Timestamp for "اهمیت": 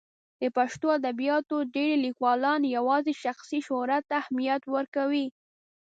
4.21-4.63